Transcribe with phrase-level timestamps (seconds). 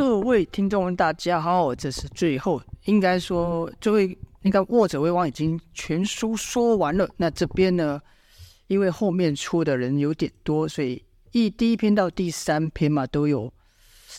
[0.00, 7.10] 各位听众们，大家好，这是最后，应该说，最后应该《沃者为王》已经全书说完了。
[7.16, 8.00] 那这边呢，
[8.68, 13.52] 因为后面出的人有点多，所以一第一篇到第三篇嘛，都有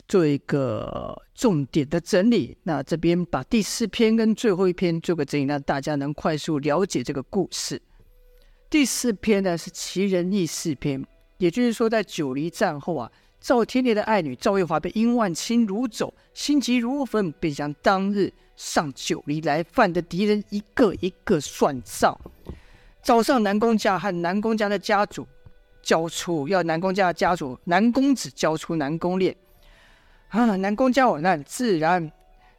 [0.06, 2.58] 做一个重点的整理。
[2.64, 7.82] 那这边把第四篇跟最后一篇做个整理，让大家能快速了解这个故事。
[8.70, 11.02] 第四篇呢是奇人异事篇，
[11.38, 13.10] 也就是说，在九黎战后啊。
[13.40, 22.16] 赵天烈的爱女赵月华被殷万青掳走，心急如焚，便将当日上九黎来犯的敌人一个一个算账。
[23.02, 25.26] 早上，南宫家和南宫家的家主
[25.82, 29.36] 交出，要南宫家的家主南公子交出南宫烈。
[30.28, 32.12] 啊，南宫家有难，自然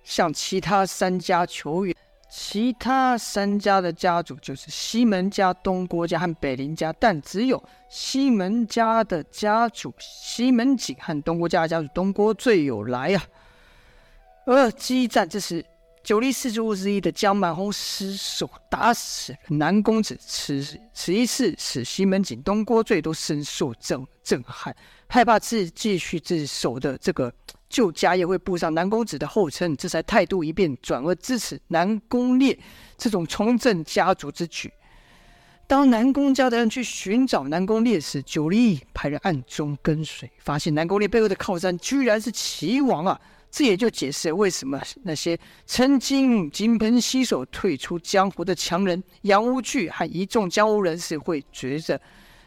[0.03, 1.95] 向其他三家求援。
[2.33, 13.23] 其他三家的家主就是西门家、东郭家和北林家，但只有西门家的家主西门景和东郭家的家主东郭最有来啊。
[14.47, 15.65] 而激战之时，
[16.05, 20.65] 九黎四柱之一的江满红失手打死了南公子，此
[20.95, 24.75] 此一事使西门景、东郭最都深受震震撼，
[25.09, 27.33] 害怕自继续自守的这个。
[27.71, 32.59] 旧家业会步上南公子的后尘，这才态度一变，转而支持南宫烈
[32.99, 34.71] 这种重振家族之举。
[35.67, 43.19] 当南宫家的人去寻找南宫烈时，九黎派人暗中跟随，发现南宫烈背后的靠山居然是齐王啊！
[43.53, 52.01] 这也就解释为什么那些曾经金盆洗手退出江湖的强人杨无惧和一众江湖人士会觉着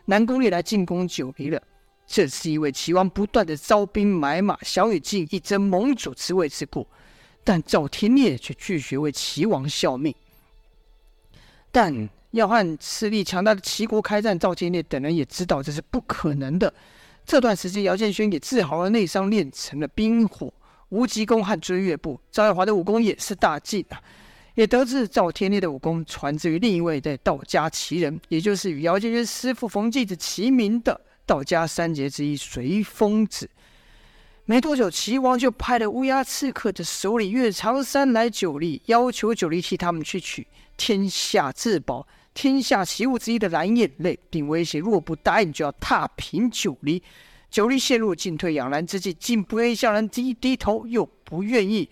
[0.06, 1.62] 南宫烈来进攻九黎了。
[2.06, 6.86] 这是因为齐王不断的招兵买马，想与晋一争盟主之位之故，
[7.44, 10.14] 但赵天烈却拒绝为齐王效命。
[11.72, 16.72] 但要和势力强大的齐国开战，赵天烈等人也知道这是不可能的。
[17.26, 20.54] 这段时间，姚建轩也治好了内伤，练成了冰火
[20.90, 22.20] 无极功和追月步。
[22.32, 24.02] 赵月华的武功也是大进啊，
[24.56, 31.00] 也得知赵天烈的武功传自于另一位在道家奇人，也就是与姚建轩师傅冯继子齐名的。
[31.26, 33.50] 道家三杰之一随风子，
[34.46, 40.46] 没多久，齐王就派了乌鸦刺客的首领岳长山来九黎，要求九黎替他们去取
[40.76, 47.02] 天下至宝、天下奇物之一的蓝眼泪，并威胁若不答应，就要踏平九黎。
[47.50, 51.88] 九黎陷入进退两难之际，既不愿意向人低低头，又不愿意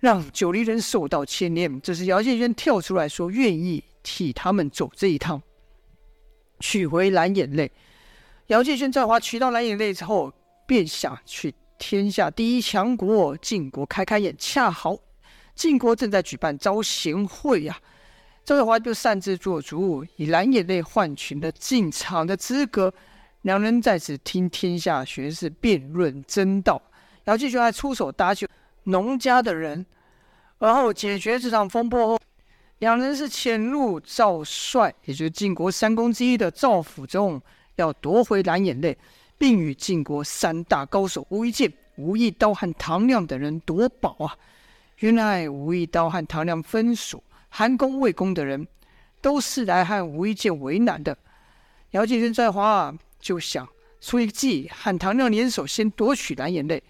[0.00, 1.80] 让九黎人受到牵连。
[1.80, 5.40] 这时，姚建轩跳出来说，愿意替他们走这一趟，
[6.58, 7.70] 取回蓝眼泪。
[8.48, 10.32] 姚建轩、在华取到蓝眼泪之后，
[10.66, 14.34] 便想去天下第一强国晋国开开眼。
[14.36, 14.98] 恰好
[15.54, 22.92] 晋国正在举办招贤会呀、啊，赵月华就擅自做主，以蓝眼泪换取了进场的资格。
[23.42, 26.80] 两人在此听天下学士辩论争道。
[27.24, 28.46] 姚建轩还出手搭救
[28.84, 29.86] 农家的人，
[30.58, 32.20] 而后解决这场风波后，
[32.80, 37.40] 两人是潜入赵帅，也就是晋国三公之一的赵府中。
[37.76, 38.96] 要夺回蓝眼泪，
[39.38, 44.36] 并与晋国三大高手吴一剑、吴一刀和唐亮等人夺宝啊！
[44.98, 48.66] 原来吴一刀和唐亮分属韩公、魏公的人，
[49.20, 51.16] 都是来和吴一剑为难的。
[51.90, 53.68] 姚建轩、在华啊，就想
[54.00, 56.82] 出一个计，和唐亮联手，先夺取蓝眼泪。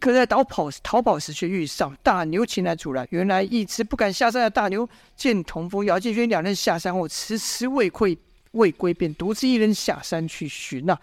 [0.00, 3.06] 可在逃跑逃跑时，却遇上大牛前来阻拦。
[3.10, 8.16] 原来一直不敢下山的大牛，见童风、姚建轩两人下山后迟迟未归。
[8.52, 10.98] 未归，便独自一人下山去寻那、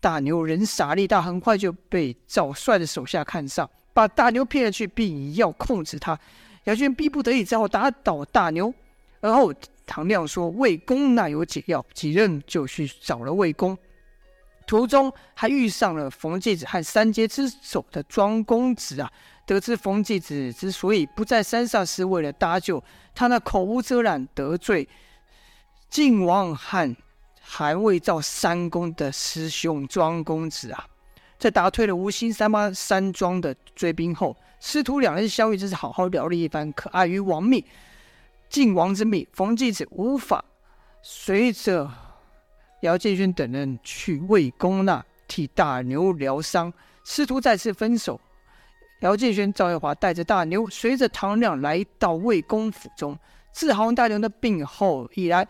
[0.00, 6.18] 大牛人傻力大，很快就被赵帅的手下看上，把大牛骗了去，并要控制他。
[6.64, 8.72] 姚军逼不得已，只好打倒大牛。
[9.20, 9.52] 而后
[9.86, 13.76] 唐亮说：“魏公那有解药。”几人就去找了魏公。
[14.66, 19.10] 途中还遇上了冯继子和三杰之首的庄公子啊。
[19.44, 22.82] 得知冯继子之所以不在山上，是为了搭救
[23.14, 24.88] 他那口无遮拦得罪。
[25.92, 26.96] 晋王和
[27.38, 30.86] 韩魏赵三公的师兄庄公子啊，
[31.38, 36.72] 在打退了吴兴、三八、山庄的追兵后，师徒两人相遇，真是好好聊了一番。
[36.72, 37.62] 可碍于王命，
[38.48, 40.42] 晋王之命，冯继子无法
[41.02, 41.90] 随着
[42.80, 46.72] 姚建勋等人去魏公那替大牛疗伤。
[47.04, 48.18] 师徒再次分手，
[49.00, 53.18] 姚建勋、赵月华带着大牛，随着唐亮来到魏公府中，
[53.52, 55.46] 治好大牛的病后，以来。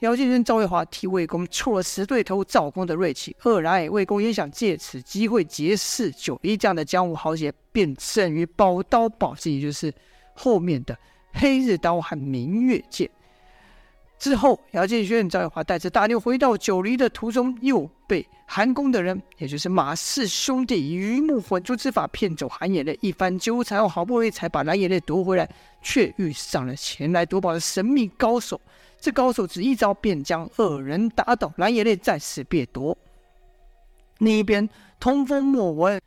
[0.00, 3.36] 姚建轩、赵月华替魏公挫了死对头赵公的锐气。
[3.42, 9.92] 二来，魏公也想借此机会结识九黎这样的江湖豪杰，便胜于宝刀宝剑，也就是
[10.32, 10.96] 后面的
[11.34, 13.10] 黑日刀和明月剑。
[14.18, 22.98] 之后，姚建轩、赵月华带着大妞回到九黎的途中，又被韩公的人，也就是马氏兄弟以鱼目混珠之法骗走蓝眼泪。
[23.02, 25.46] 一番纠缠后，好不容易才把蓝眼泪夺回来，
[25.82, 28.58] 却遇上了前来夺宝的神秘高手。
[29.00, 32.96] 这高手只一招便将二人打倒，蓝眼泪再次被夺。
[34.18, 34.68] 另一边，
[34.98, 36.00] 通风莫文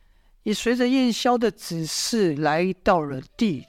[0.44, 3.66] 也随着燕霄的指示来到了地，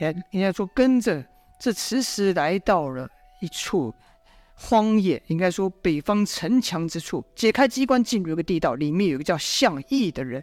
[0.00, 1.24] 也应该说跟着
[1.60, 3.08] 这此时来到了。
[3.42, 3.94] 一处
[4.54, 10.42] 荒野，应该说北方城墙之处，解开机关进入一个地道，里面有一个叫项义的人。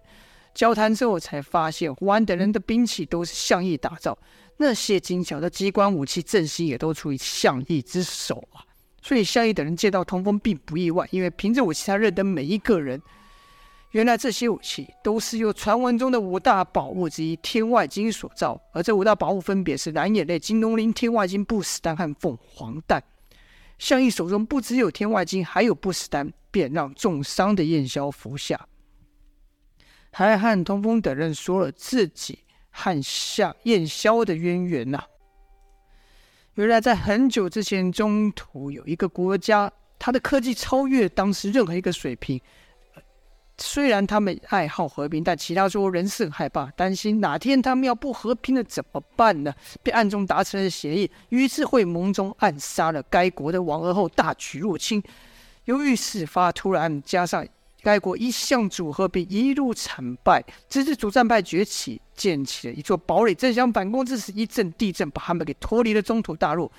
[0.53, 4.15] 交谈之后才发现，胡安等人的兵器都是项义打造，
[4.63, 8.63] 那些精巧的机关武器阵型也都出于项义之手啊。
[9.01, 13.01] 所以项义等人见到通风并不意外，因为凭着武器他认得每一个人。
[13.91, 23.03] 原来这些武器都是由传闻中的五大宝物之一天外金所造，而这五大宝物分别是蓝眼泪、金龙鳞、天外金、不死丹和凤凰蛋。
[23.77, 28.67] 项义手中不只有天外金，还有不死丹，便让重伤的燕霄服下，
[30.11, 32.39] 还和通风等人说了自己
[32.75, 35.03] 和夏燕萧的渊源呐、
[36.55, 42.41] 原来在很久之前，中土有一个国家，它的科技超越当时任何一个水平。
[43.59, 49.53] 虽然他们爱好和平，但其他诸侯仍是很害怕，担心哪天他们要不和平了怎么办呢？
[49.83, 55.01] 便暗中达成了协议，于是会盟中暗杀了该国的王，而后大举入侵。
[55.65, 57.47] 由于事发突然，加上
[57.83, 66.71] 该国一向主和平，一路惨败，直至主战派崛起，建起了一座堡垒，正想反攻之时，一阵地震把他们给脱离了中土大陆，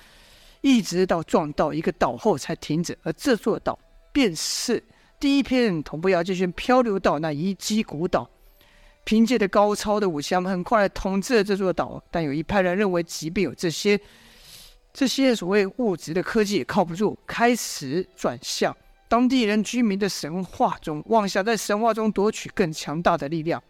[0.61, 2.97] 一直到撞到一个岛后才停止。
[3.03, 3.77] 而这座岛
[4.11, 4.83] 便是。
[5.17, 8.29] 第一篇同步姚建轩漂流到那遗迹古岛，
[9.05, 12.03] 凭借着高超的武器，他们很快统治了这座岛。
[12.11, 13.99] 但有一派人认为，即便有这些
[14.93, 18.75] 这些所谓物质的科技也靠不住，开始转向
[19.07, 23.61] 当地人居民的神话中，妄想在神话中夺取更强大的力量。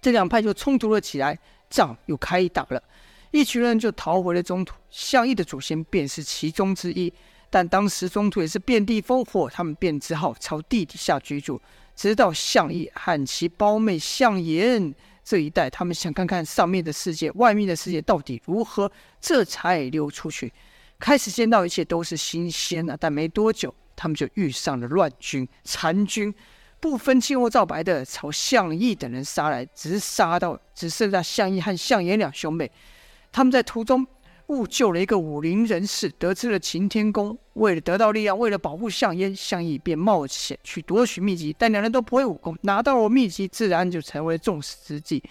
[0.00, 1.38] 这两派就冲突了起来，
[1.68, 2.82] 仗又开打了，
[3.30, 4.74] 一群人就逃回了中土。
[4.90, 7.12] 项义的祖先便是其中之一。
[7.50, 11.58] 但当时中土也是遍地烽火，他们便只好朝地底下居住，
[11.96, 14.94] 直到项义和其胞妹项妍
[15.24, 20.52] 这一代，他们想看看上面的世界、外面的世界到底如何，这才溜出去，
[20.98, 22.94] 开始见到一切都是新鲜啊。
[23.00, 26.32] 但没多久，他们就遇上了乱军、残军，
[26.78, 32.70] 不分青红皂白的朝项义等人杀来，只是杀到只剩下项义和项妍两兄妹。
[33.32, 34.06] 他们在途中。
[34.48, 37.36] 误救了一个武林人士，得知了擎天宫。
[37.52, 41.54] 为了得到力量，为了保护项妍，项义便冒险去夺取秘籍。
[41.58, 45.22] 但两人都不会武功，拿到了秘籍，自然就成为了众矢之的。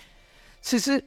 [0.62, 1.04] 此时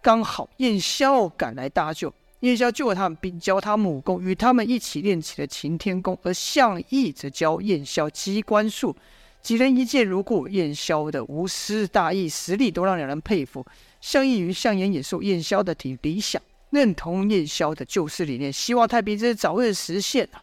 [0.00, 2.10] 刚好燕霄赶来搭救，
[2.40, 6.18] 燕霄救了他们，并教他武功，与他们一起练起了擎天功。
[6.22, 8.94] 而项义则教燕霄机关术，
[9.42, 10.46] 几人一见如故。
[10.48, 13.66] 燕霄的无私大义、实力都让两人佩服。
[14.00, 16.40] 项义与项妍也受燕霄的体理想。
[16.70, 20.42] 认同燕霄的救世理念，希望太平之日早日实现啊！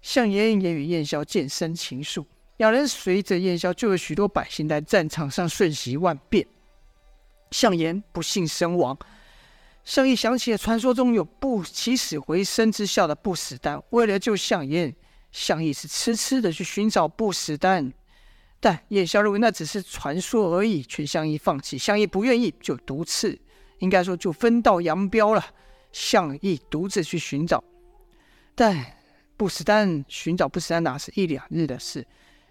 [0.00, 2.24] 项妍也与燕霄渐生情愫，
[2.58, 6.46] 两人随着燕霄救了许多百姓，在战场上瞬息万变。
[7.50, 8.96] 项妍不幸身亡，
[9.88, 14.94] 项义想起了传说中有不起死回生之效的不死丹，为了救项燕，
[15.32, 17.90] 项义是痴痴的去寻找不死丹，
[18.60, 21.78] 但燕霄认为那只是传说而已，劝项义放弃。
[21.78, 23.40] 项义不愿意，就独自。
[23.78, 25.42] 应该说，就分道扬镳了。
[25.90, 27.64] 项义独自去寻找，
[28.54, 28.98] 但
[29.38, 32.06] 不死丹寻找不死丹哪是一两日的事？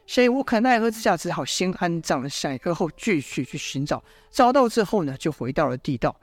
[0.07, 4.03] 项义无可奈何之下，只好先安葬了项义，而后继续去寻找。
[4.31, 6.19] 找到之后呢，就回到了地道。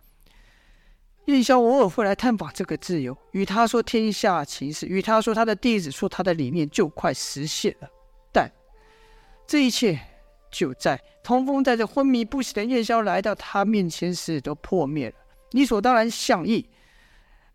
[1.27, 7.89] 燕霄偶尔会来探访这个挚友，与他说天下情事，与他说他的弟子说他的理念就快实现了。
[8.33, 8.51] 但
[9.47, 9.99] 这一切。
[10.57, 15.15] 就在通风带着昏迷不醒的燕霄来到他面前时，都破灭了。
[15.51, 16.65] 理所当然，相义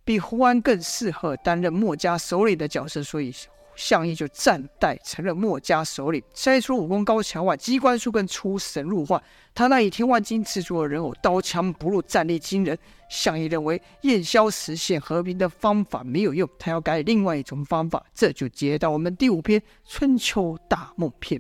[0.04, 3.34] 比胡安更适合担任墨家首领的角色，所以
[3.80, 6.22] 项义就暂代承认墨家首领。
[6.34, 9.24] 虽除武功高强外，机关术更出神入化。
[9.56, 12.78] 他那以天万金制作的人偶，刀枪不入，战力惊人。
[13.10, 18.06] 项义认为燕霄实现和平的方法没有用，他要改另外一种方法。
[18.14, 19.58] 这就接到我们第五篇
[19.88, 21.40] 《春秋大梦篇》。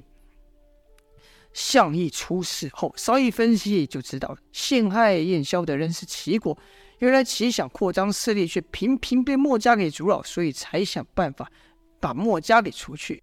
[1.51, 6.58] 项义出事后，稍一分析就知道，陷害燕霄的人是齐国。
[7.00, 11.51] 原来齐想扩张势力，却频频被墨家给阻扰，所以才想办法
[12.00, 13.22] 把墨家给除去。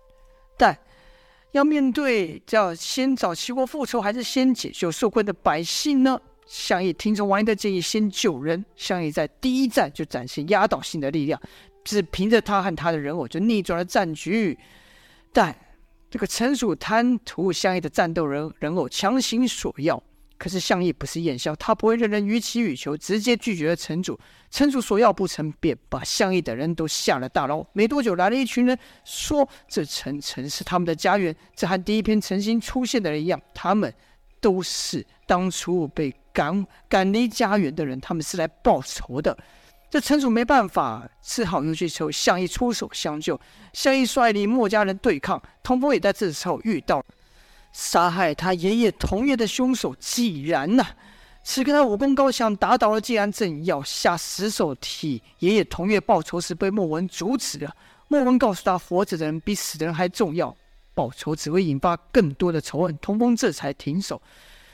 [0.56, 0.76] 但
[1.52, 6.20] 要面对，叫先找齐国复仇，还是先解救受困的百姓呢？
[6.46, 8.64] 项义听从王爷的建议，先救人。
[8.76, 11.40] 项义在第一战就展现压倒性的力量。
[11.82, 14.58] 只凭着他和他的人偶就逆转了战局。
[15.32, 15.54] 但
[16.10, 20.02] 这个陈叔贪图项羽的战斗人人偶强行索要。
[20.38, 24.18] 可是项羽不是燕萧，他不会任人予取予求，直接拒绝了城主。
[24.50, 27.64] 城主索要不成，便把项羽的人都下了大牢。
[27.72, 31.34] 没多久，来了一群人，说这城城是他们的家园。
[31.54, 33.92] 这和第一篇曾经出现的人一样，他们
[34.40, 39.36] 都是当初被赶赶离家园的人，他们是来报仇的。
[39.88, 43.40] 这城主没办法，只好又去求项羽出手相救。
[43.72, 47.04] 项羽率领墨家人对抗，童风也在这时候遇到了。
[47.76, 50.86] 杀害他爷爷童月的凶手季然呢、
[51.44, 57.76] 此刻他武功高强，打倒了纪然，正要下死手替爷爷童月报仇时，被莫文阻止了。
[58.08, 60.56] 莫文告诉他，活着的人比死的人还重要，
[60.94, 62.96] 报仇只会引发更多的仇恨。
[62.96, 64.22] 童风这才停手。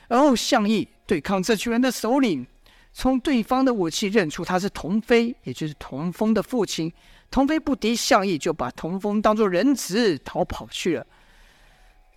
[0.06, 2.46] 然后项羽对抗这群人的首领，
[2.92, 6.92] 从对方的武器认出他是童飞，也就是童风的父亲。
[7.32, 11.04] 童飞不敌项羽，就把童风当作人质逃跑去了。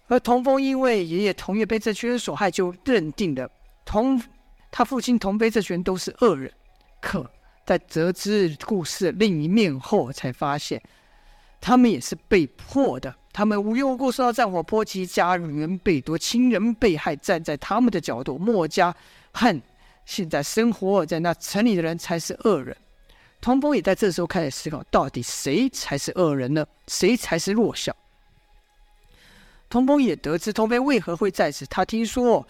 [0.07, 3.49] 而童风因为爷爷童月被这群人所害，就认定了
[3.83, 4.21] 童
[4.71, 6.51] 他父亲童飞这群人都是恶人。
[7.01, 7.29] 可
[7.65, 10.81] 在得知故事另一面后，才发现
[11.59, 13.15] 他们也是被迫的。
[13.33, 17.15] 他们无缘无故受到战火波及，家园被夺，亲人被害。
[17.15, 18.95] 站在他们的角度，墨家
[19.33, 19.61] 和
[20.05, 22.75] 现在生活在那城里的人才是恶人。
[23.41, 26.65] 童风也在这时候开始思考：到底谁才是恶人呢？
[26.87, 27.95] 谁才是弱小？
[29.75, 31.65] 童风也得知童飞为何会在此。
[31.65, 32.47] 他听说，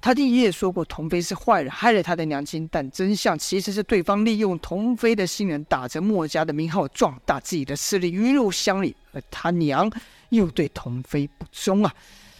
[0.00, 2.68] 他听爷爷说过，童飞是坏人，害了他的娘亲。
[2.70, 8.94] 但真相其实是对方利用童飞的信任，打着墨家的名号，壮大自己的势力，鱼肉乡里。
[9.10, 9.90] 而他娘
[10.28, 11.92] 又对童飞不忠啊！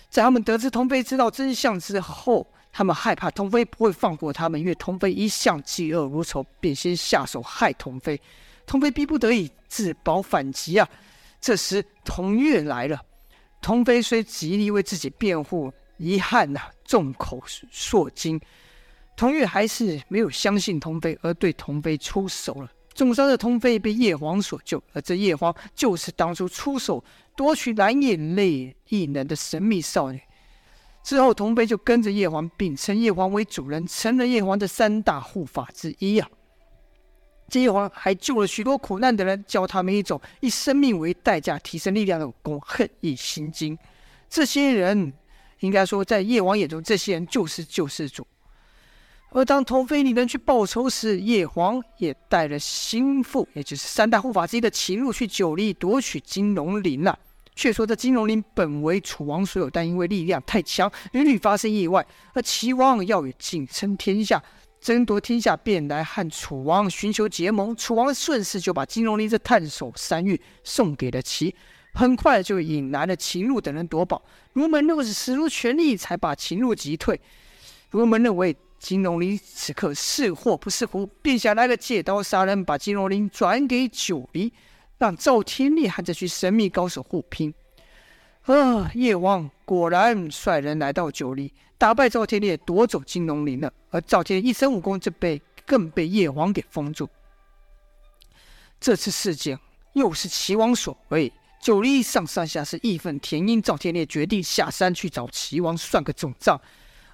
[0.09, 8.21] 在他们得知童飞知道真相之后，他们害怕童飞不会放过他们，因为童飞一向嫉恶如仇，便先下手害童飞。
[8.67, 10.89] 童飞逼不得已自保反击啊！
[11.41, 13.03] 这时童月来了。
[13.67, 17.43] 童飞虽极力为自己辩护，遗憾呐，众口
[17.73, 18.41] 铄金。
[19.17, 22.71] 童玉还是没有相信童飞，而对童飞出手了。
[22.95, 27.03] 重伤的童飞被叶黄所救，而这叶黄就是当初出手
[27.35, 30.21] 夺取蓝眼泪异能的神秘少女。
[31.03, 36.29] 之后，童飞就跟着叶黄，并称叶黄为主人，成了叶黄的三大护法之一啊。
[37.49, 43.79] 这叶黄还救了许多苦难的人，教他们一种以生命为代价提升力量的武功——恨意心经。
[44.29, 45.13] 这些人，
[45.61, 48.27] 应该说，在叶黄眼中，这些人就是救世主。
[49.31, 57.19] 而当童飞领人去报仇时，叶黄也带了心腹，也就是三大护法之一的秦禄去九黎夺取金龙鳞了。
[57.55, 64.43] 却说这金龙鳞本为楚王所有，但因为力量太强，屡屡发生意外，而齐王要与晋称天下。
[64.87, 67.75] 争夺天下，便来和楚王寻求结盟。
[67.75, 71.53] 楚王顺势就把金龙鳞这探手山芋送给了齐，
[71.93, 74.23] 很快就引来了秦禄等人夺宝。
[74.53, 77.21] 卢门又是使出全力才把秦禄击退。
[77.91, 84.53] 卢门认为金龙鳞此刻是祸不是福，便想来个借刀杀人，把金龙鳞转给九黎，
[84.99, 87.53] 让赵天烈和这群神秘高手互拼。
[88.47, 88.91] 啊！
[88.95, 93.73] 叶王果然率人来到九黎，打败赵天烈，夺走金龙鳞了。
[93.91, 97.09] 而赵天烈一身武功就被更被叶王给封住。
[98.81, 99.59] 这次事件
[99.95, 103.61] 又是齐王所为，九黎上上下是义愤填膺。
[103.61, 106.61] 赵天烈决定下山去找齐王算个总账。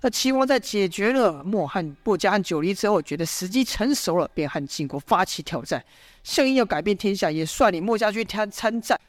[0.03, 5.83] 而齐王在解决了墨汉、墨家和九黎之后，觉得时机成熟了，便和晋国发起挑战。
[6.25, 9.01] 项羽要改变天下，也率领墨家军参参战。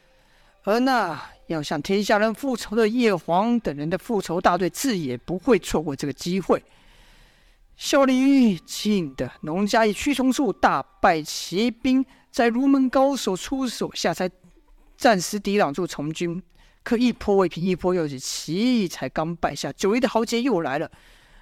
[0.63, 6.63] 而那要向天下人复仇的叶黄等人的复仇大队，自也不会错过这个机会。
[7.75, 14.29] 效力于晋的农家以驱虫术大败骑兵，在如门高手出手下，才
[14.95, 16.41] 暂时抵挡住从军。
[16.81, 20.89] 可一波未平，一波又起，齐才刚败下，九黎的豪杰又来了。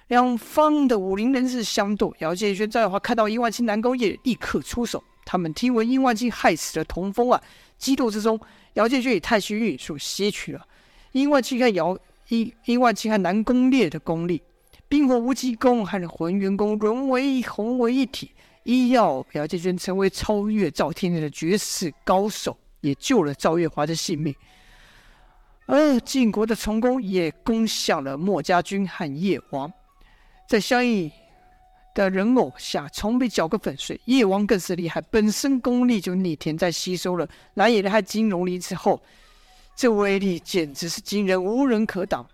[0.08, 5.02] 两方的武林人士相斗，姚建轩、赵月华看到一万青南宫夜，立刻出手。
[5.32, 7.42] 他们听闻殷万金害死了童风啊，
[7.78, 8.38] 激斗之中。
[8.74, 10.62] 姚建军以太虚玉所吸取了
[11.12, 11.98] 殷万青和姚
[12.28, 14.42] 殷殷万青和南宫烈的功力，
[14.90, 18.32] 冰火无极功和浑元功融为融为一体，
[18.64, 24.34] 医药姚建军成为超越赵天烈的绝世高手，也救了赵月华的性命。
[25.64, 29.72] 而晋国的重工也攻向了墨家军和叶王，
[30.46, 31.10] 在相应
[31.94, 34.00] 的人偶下，从被搅个粉碎。
[34.06, 39.00] 叶王更是厉害，本身功力就逆天，在吸收了蓝野的和金龙鳞之后，
[39.76, 42.26] 这威力简直是惊人，无人可挡。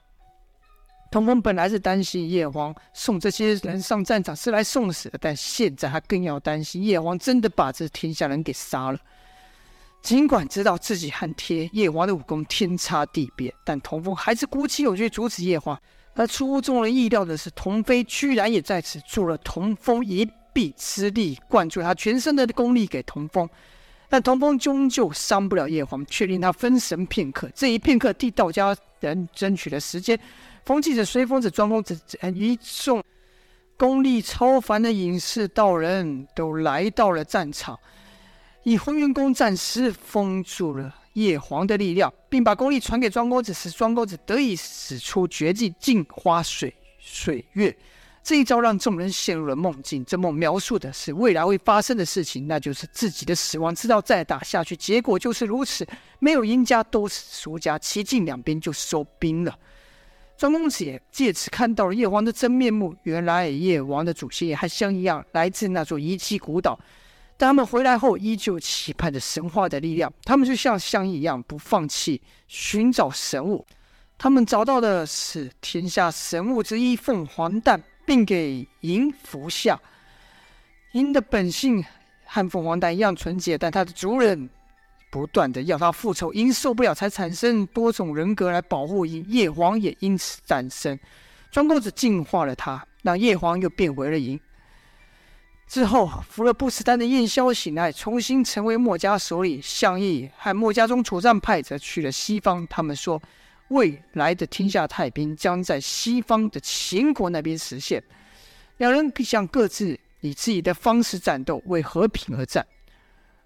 [1.10, 8.98] 童风本来是担心叶王送这些人上战场是来送死的，但现在他更要担心叶王真的把这天下人给杀了。
[10.02, 15.80] 尽管知道自己和天叶王的武功天差地别，但童风还是鼓起勇气阻止叶王。
[16.18, 23.48] 而出乎众人意料的是，童飞居然也在此助了童风一臂之力，灌注他全身的功力给童风。
[24.08, 27.48] 但童风终究伤不了叶皇，却令他分神片刻。
[27.54, 30.18] 这一片刻替道家人争取了时间。
[30.64, 31.96] 风继子、随风子、庄公子
[32.34, 33.00] 一众
[33.76, 37.78] 功力超凡的隐士道人都来到了战场。
[38.64, 47.76] 以混元功暂时封住了叶皇的力量，并把功力传给庄公子，使庄公子得以使出绝技镜花水水月。
[48.22, 50.04] 这一招让众人陷入了梦境。
[50.04, 53.74] 这梦描述的是未来会发生的事情，那就是自己的死亡。
[53.74, 55.86] 知道再打下去，结果就是如此，
[56.18, 59.58] 没有赢家，都是输家，齐晋两边就收兵了。
[60.36, 62.94] 庄公子也借此看到了叶皇的真面目。
[63.04, 66.78] 原来叶王的祖先也和相一样，来自那座遗迹古岛。
[67.40, 70.12] 但他们回来后，依旧期盼着神话的力量。
[70.24, 73.64] 他们就像相一样，不放弃寻找神物。
[74.18, 79.80] 他们找到的是天下神物之一——凤凰蛋，并给银服下。
[80.94, 81.84] 银的本性
[82.24, 84.50] 和凤凰蛋一样纯洁，但它的主人
[85.08, 89.24] 不断的要它复仇，银受不了，才产生多种人格来保护银。
[89.28, 90.98] 叶皇也因此诞生。
[91.52, 94.38] 庄公子净化了他，让叶皇又变回了银。
[95.68, 99.60] 之后，服了不死丹的燕萧醒来，重新成为墨家首领。
[99.62, 102.66] 项义和墨家中主战派则去了西方。
[102.68, 103.20] 他们说，
[103.68, 108.02] 未来的天下太平将在西方的秦国那边实现。
[108.78, 112.66] 两人想各自以自己的方式战斗，为和平而战。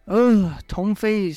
[0.04, 1.34] 呃，童飞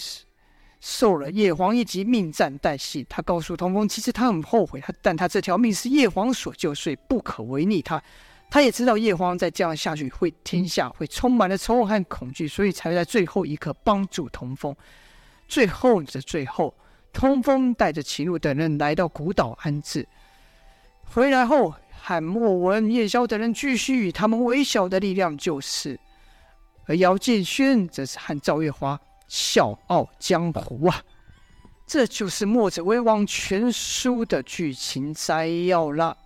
[0.79, 3.03] 受了叶皇一击，命暂旦夕。
[3.09, 7.81] 他告诉童风，其实他很后悔，他但他这条命是叶皇所救，所以不可违逆。
[7.81, 7.99] 他
[8.49, 14.73] 他也知道叶皇再这样下去，会天下会充满了仇恨和恐惧，所以才会在最后一刻帮助童风。
[15.47, 16.73] 最后的最后，
[17.11, 20.07] 通风带着秦鹿等人来到古岛安置。
[21.03, 25.99] 回来后，喊莫文、叶萧等人继续以他们微小的力量救世，
[26.85, 31.03] 而姚建轩则是和赵月华笑傲江湖啊！
[31.85, 36.17] 这就是《墨者威王》全书的剧情摘要了。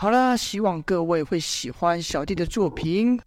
[0.00, 3.20] 好了，希望各位会喜欢小弟的作品。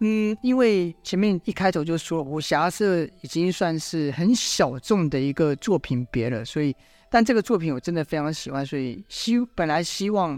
[0.00, 6.74] 嗯，因为前面一开头就说武侠是已经算是很小众的一个作品别了，所以，
[7.08, 10.36] 但这个作品我真的非常喜欢，所以希本来希望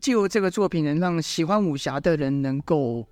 [0.00, 3.04] 就这个作品能让喜欢武侠的人能够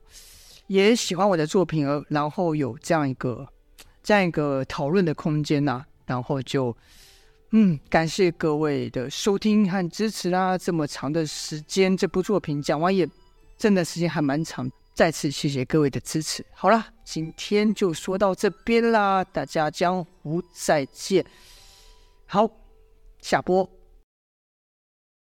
[0.69, 3.45] 也喜欢我的作品，而然后有这样一个
[4.05, 6.77] 这样一个讨论的空间呐、然后就。
[7.57, 10.59] 嗯，感谢各位的收听和支持啦！
[10.59, 13.09] 这么长的时间，这部作品讲完也
[13.57, 14.69] 真的时间还蛮长。
[14.93, 16.45] 再次谢谢各位的支持。
[16.53, 21.25] 好啦，今天就说到这边啦，大家江湖再见。
[22.27, 22.51] 好，
[23.21, 23.84] 下播。